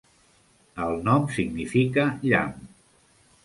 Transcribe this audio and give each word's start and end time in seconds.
El 0.85 0.97
nom 1.09 1.29
significa 1.37 2.09
"llamp". 2.25 2.61